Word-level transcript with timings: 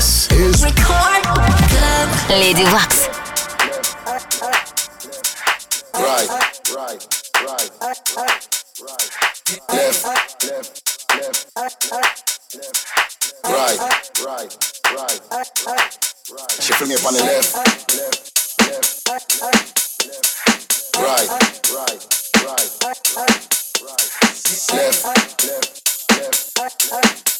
This 0.00 0.32
is 0.32 0.64
Record 0.64 1.24
Club. 1.24 2.08
Lady 2.30 2.64
Wax. 2.72 3.06
Right, 5.92 6.24
right, 6.24 6.56
right, 6.74 7.00
right, 7.44 8.00
right. 8.16 8.48
Left, 9.68 10.04
left, 10.06 10.40
left, 11.12 11.92
left. 11.92 12.16
Right, 13.44 13.78
right, 14.24 14.52
right, 14.96 15.20
right. 15.68 15.92
She 16.60 16.72
feel 16.72 16.88
me 16.88 16.94
up 16.94 17.04
on 17.04 17.12
the 17.12 17.20
left, 17.20 17.54
left, 17.58 17.92
left, 18.64 19.06
left, 19.06 19.42
left. 19.42 19.76
Right, 20.96 21.28
right, 21.76 22.00
right, 22.40 22.64
right. 22.80 23.36
Left, 24.72 25.04
left, 25.04 25.44
left, 26.56 26.80
left, 26.90 27.39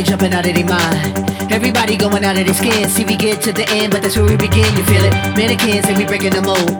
Everybody 0.00 0.16
jumping 0.16 0.32
out 0.32 0.48
of 0.48 0.54
their 0.56 0.64
mind. 0.64 1.52
Everybody 1.52 1.96
going 1.96 2.24
out 2.24 2.38
of 2.38 2.46
their 2.46 2.54
skin. 2.54 2.88
See, 2.88 3.04
we 3.04 3.16
get 3.16 3.42
to 3.42 3.52
the 3.52 3.68
end, 3.68 3.92
but 3.92 4.00
that's 4.00 4.16
where 4.16 4.24
we 4.24 4.32
begin. 4.32 4.64
You 4.72 4.84
feel 4.88 5.04
it? 5.04 5.12
Mannequins 5.36 5.84
and 5.92 5.98
we 6.00 6.08
breaking 6.08 6.32
the 6.32 6.40
mold. 6.40 6.72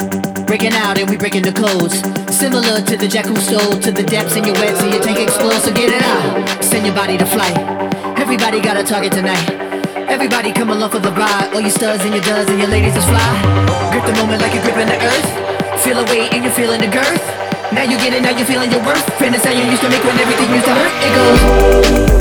Breaking 0.49 0.73
out 0.73 0.97
and 0.97 1.05
we 1.05 1.21
breaking 1.21 1.45
the 1.45 1.53
codes. 1.53 2.01
Similar 2.33 2.81
to 2.81 2.97
the 2.97 3.05
jack 3.05 3.27
who 3.29 3.37
stole 3.37 3.77
to 3.77 3.93
the 3.93 4.03
depths 4.03 4.37
in 4.41 4.45
your 4.49 4.57
wet, 4.57 4.73
so 4.73 4.89
your 4.89 5.05
tank 5.05 5.21
explodes. 5.21 5.69
So 5.69 5.71
get 5.75 5.93
it 5.93 6.01
out. 6.01 6.65
Send 6.65 6.87
your 6.89 6.97
body 6.97 7.19
to 7.21 7.27
flight. 7.29 7.53
Everybody 8.17 8.57
got 8.65 8.81
a 8.81 8.85
target 8.85 9.13
tonight. 9.13 9.53
Everybody 10.09 10.53
come 10.57 10.71
along 10.71 10.89
for 10.89 11.01
the 11.05 11.13
ride. 11.13 11.53
All 11.53 11.61
you 11.61 11.69
studs 11.69 12.01
and 12.09 12.17
your 12.17 12.25
duds 12.25 12.49
and 12.49 12.57
your 12.57 12.73
ladies 12.73 12.97
is 12.97 13.05
fly. 13.05 13.29
Grip 13.93 14.09
the 14.09 14.17
moment 14.17 14.41
like 14.41 14.57
you're 14.57 14.65
gripping 14.65 14.89
the 14.89 14.97
earth. 14.97 15.29
Feel 15.85 16.01
a 16.01 16.05
weight 16.09 16.33
and 16.33 16.41
you're 16.41 16.57
feeling 16.57 16.81
the 16.81 16.89
girth. 16.89 17.21
Now 17.69 17.85
you 17.85 18.01
get 18.01 18.17
it, 18.17 18.25
now 18.25 18.33
you're 18.33 18.49
feeling 18.49 18.73
your 18.73 18.81
worth. 18.81 19.05
How 19.21 19.53
you 19.53 19.65
used 19.69 19.83
to 19.83 19.89
make 19.93 20.05
when 20.05 20.17
everything 20.17 20.49
used 20.57 20.65
to 20.65 20.73
hurt. 20.73 20.93
It 21.05 21.13
goes. 22.09 22.20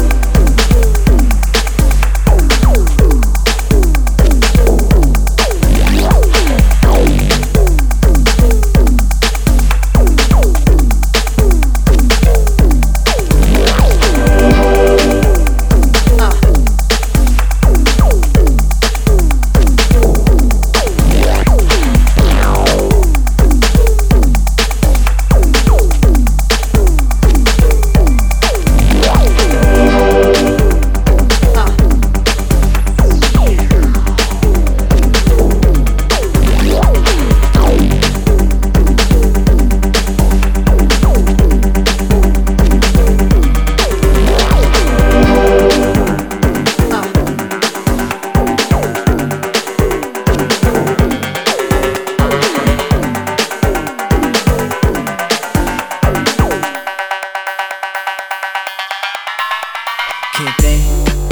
anything. 60.49 61.28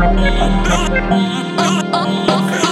Oh, 0.00 0.04
oh, 1.92 2.60
oh. 2.62 2.67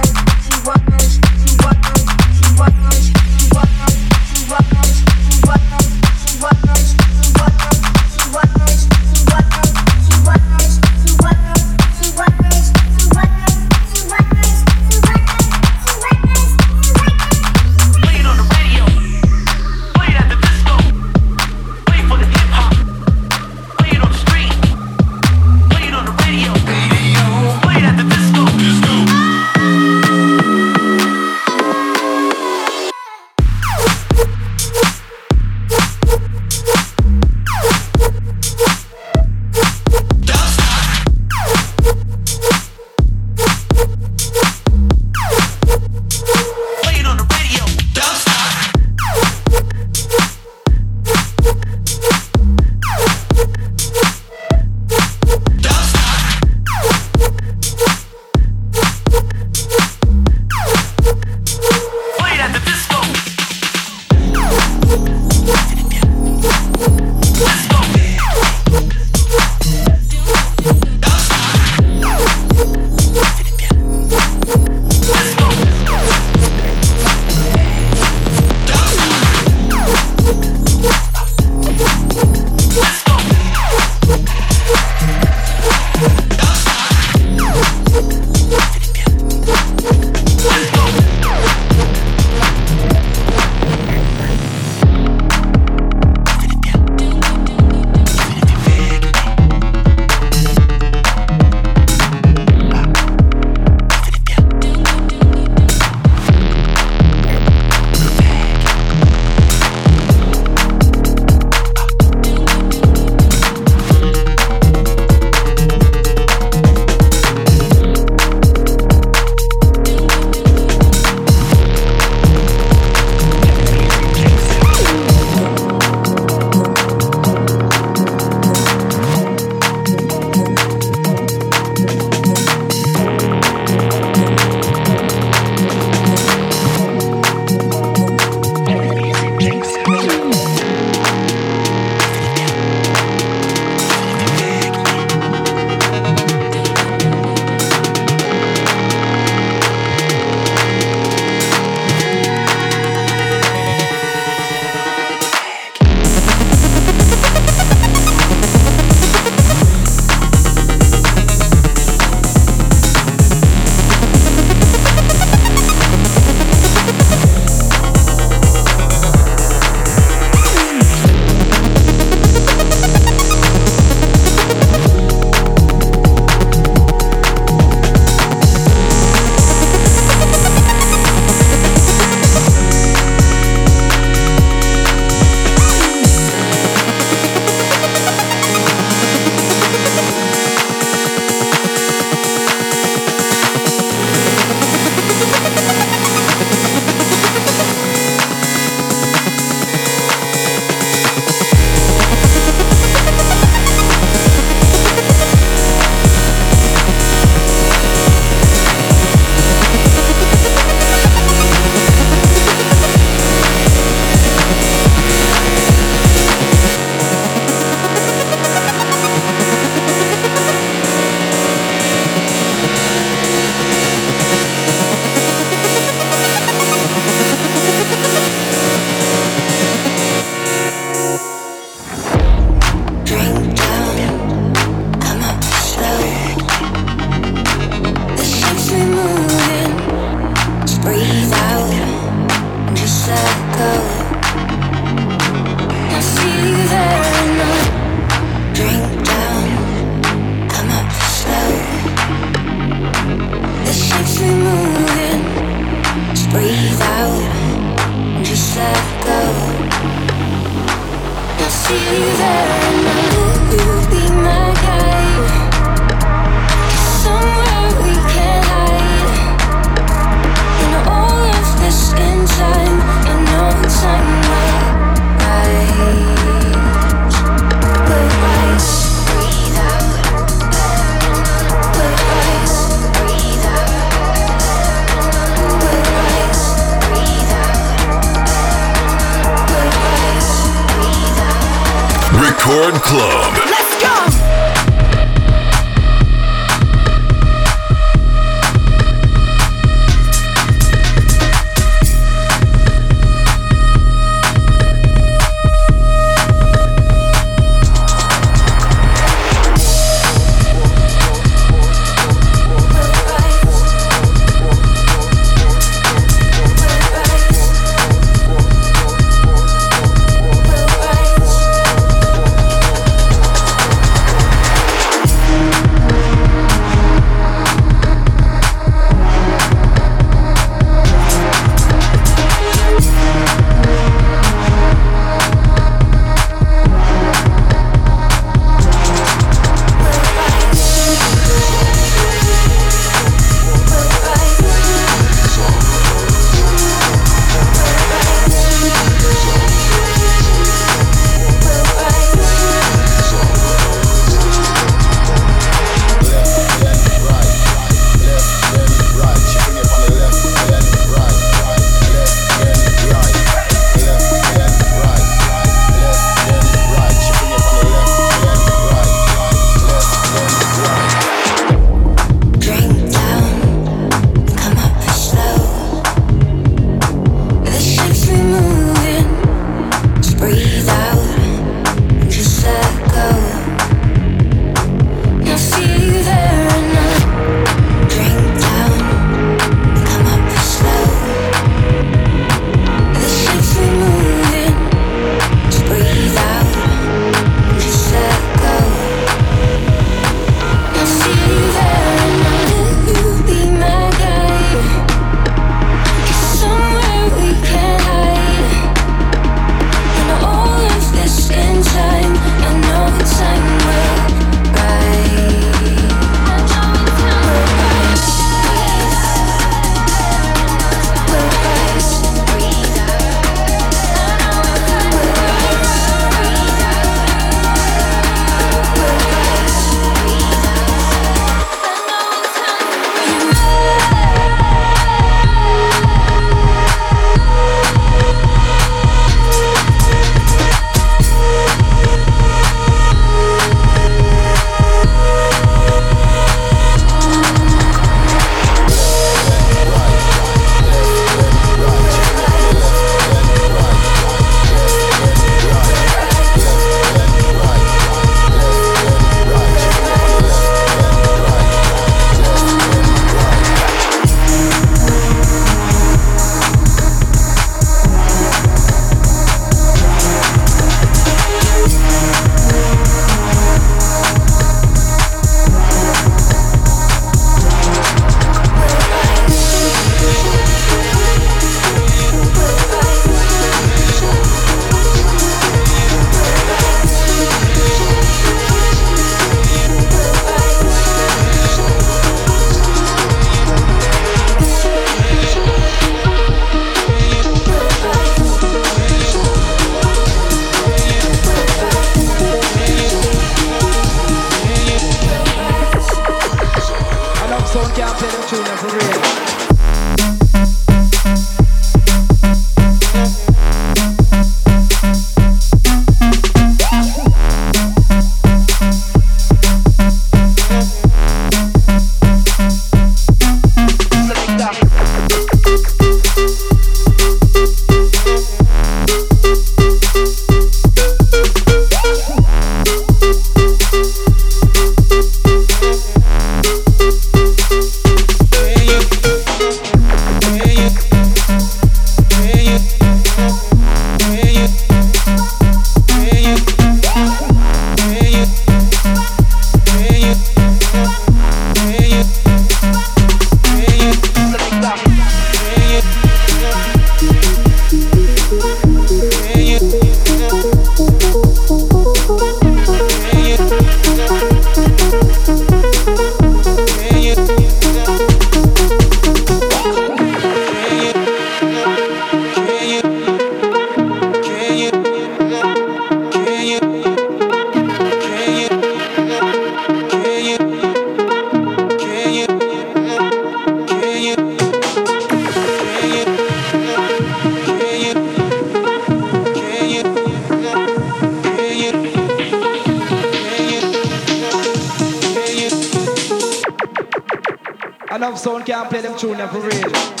Sound 598.21 598.45
can't 598.45 598.69
play 598.69 598.81
them 598.81 598.95
tune 598.97 599.17
for 599.29 599.39
real. 599.39 600.00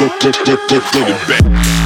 dip, 0.00 0.18
dip, 0.20 0.44
dip, 0.46 0.60
dip, 0.68 0.82
dip 0.92 1.08
it 1.08 1.28
back. 1.28 1.79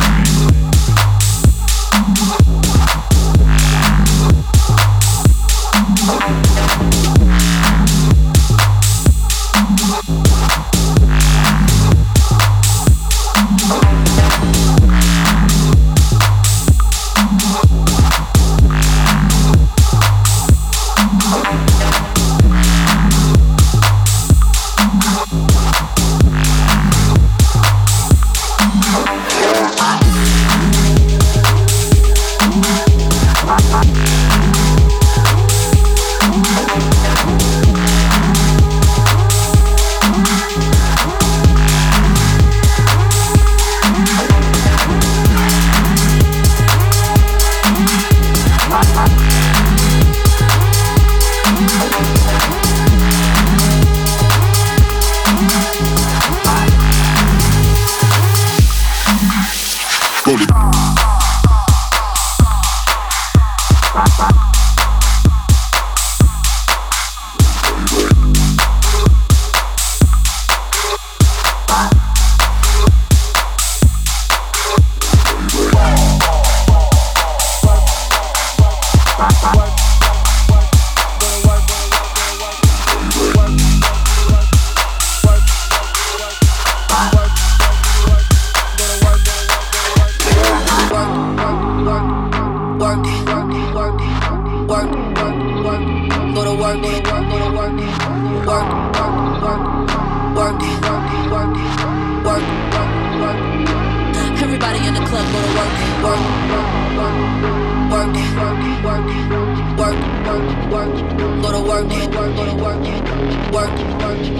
go 96.34 96.42
to 96.42 96.50
work, 96.50 96.82
go 96.82 96.90
to 96.90 96.98
work, 96.98 97.28
go 97.30 97.38
to 97.38 97.50
work, 97.54 97.78
work, 98.44 98.68
work, 99.14 99.60
work, 100.34 100.58
work, 100.58 100.98
work, 101.30 101.54
work, 102.24 102.42
work, 102.74 102.82
work. 103.20 103.38
Everybody 104.42 104.78
in 104.88 104.94
the 104.94 105.00
club 105.00 105.26
go 105.32 105.38
to 105.40 105.50
work, 105.54 105.72
work, 106.02 106.22
work, 106.50 106.74
work, 107.90 108.10
work, 108.10 108.64
work, 108.84 109.30
work 109.30 109.43
work, 109.84 110.00
work, 110.24 110.44
work, 110.72 110.92
go 111.42 111.48
to 111.52 111.60
work, 111.60 111.84
work, 112.16 112.36
go 112.36 112.44
to 112.48 112.54
work, 112.56 112.80
work, 113.04 113.28
work, 113.52 113.76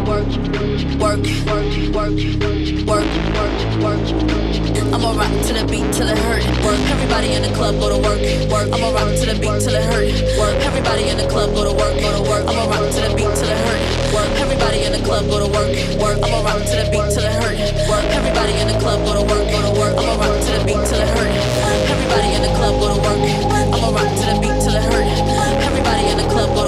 work, 0.09 0.25
work, 0.25 0.33
work, 0.97 1.21
work, 1.21 1.95
work, 1.95 2.25
work, 2.25 3.05
work. 3.85 4.05
I'ma 4.95 5.11
rock 5.13 5.35
to 5.45 5.53
the 5.53 5.67
beat 5.69 5.85
till 5.93 6.09
it 6.09 6.17
hurt. 6.17 6.45
Work. 6.65 6.81
Everybody 6.89 7.35
in 7.35 7.43
the 7.43 7.53
club 7.53 7.75
go 7.77 7.93
to 7.93 7.99
work, 8.01 8.21
work. 8.49 8.73
I'ma 8.73 8.89
rock 8.95 9.11
to 9.21 9.27
the 9.27 9.37
beat 9.37 9.61
till 9.61 9.75
it 9.75 9.85
hurt. 9.85 10.09
Work. 10.39 10.57
Everybody 10.65 11.09
in 11.11 11.19
the 11.19 11.29
club 11.29 11.53
go 11.53 11.65
to 11.69 11.75
work, 11.77 11.95
go 12.01 12.09
to 12.15 12.23
work. 12.25 12.45
I'ma 12.49 12.65
rock 12.71 12.89
to 12.95 13.01
the 13.05 13.13
beat 13.13 13.33
till 13.37 13.51
it 13.51 13.61
hurt. 13.69 13.81
Work. 14.15 14.31
Everybody 14.41 14.85
in 14.87 14.93
the 14.93 15.03
club 15.05 15.29
go 15.29 15.45
to 15.45 15.49
work, 15.51 15.69
work. 16.01 16.19
I'ma 16.25 16.41
rock 16.41 16.63
to 16.65 16.75
the 16.79 16.87
beat 16.89 17.09
till 17.13 17.27
it 17.27 17.37
hurt. 17.37 17.59
Work. 17.91 18.07
Everybody 18.17 18.55
in 18.63 18.67
the 18.73 18.79
club 18.81 19.05
go 19.05 19.13
to 19.13 19.23
work, 19.29 19.45
go 19.53 19.59
to 19.61 19.73
work. 19.77 19.95
I'ma 19.99 20.15
rock 20.17 20.37
to 20.41 20.51
the 20.57 20.63
beat 20.65 20.83
till 20.89 21.01
it 21.05 21.11
hurt. 21.13 21.33
Everybody 21.93 22.29
in 22.33 22.43
the 22.47 22.53
club 22.57 22.75
go 22.81 22.87
to 22.95 22.99
work. 23.05 23.21
I'ma 23.77 23.89
rock 23.93 24.09
to 24.09 24.25
the 24.25 24.37
beat. 24.41 24.54